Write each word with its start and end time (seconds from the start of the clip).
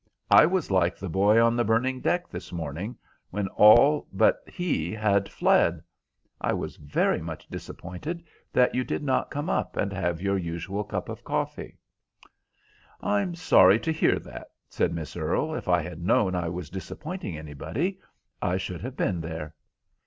"I 0.31 0.47
was 0.47 0.71
like 0.71 0.97
the 0.97 1.09
boy 1.09 1.39
on 1.39 1.55
the 1.55 1.63
burning 1.63 1.99
deck 2.01 2.27
this 2.27 2.51
morning, 2.51 2.97
when 3.29 3.47
all 3.49 4.07
but 4.11 4.39
he 4.47 4.91
had 4.93 5.29
fled. 5.29 5.79
I 6.41 6.53
was 6.53 6.75
very 6.77 7.21
much 7.21 7.47
disappointed 7.49 8.23
that 8.51 8.73
you 8.73 8.83
did 8.83 9.03
not 9.03 9.29
come 9.29 9.47
up, 9.47 9.77
and 9.77 9.93
have 9.93 10.19
your 10.19 10.39
usual 10.39 10.83
cup 10.83 11.07
of 11.07 11.23
coffee." 11.23 11.77
"I 12.99 13.21
am 13.21 13.35
sorry 13.35 13.77
to 13.79 13.93
hear 13.93 14.17
that," 14.17 14.47
said 14.67 14.91
Miss 14.91 15.15
Earle; 15.15 15.53
"if 15.53 15.69
I 15.69 15.83
had 15.83 16.01
known 16.01 16.33
I 16.33 16.49
was 16.49 16.71
disappointing 16.71 17.37
anybody 17.37 17.99
I 18.41 18.57
should 18.57 18.81
have 18.81 18.97
been 18.97 19.21
here." 19.21 19.53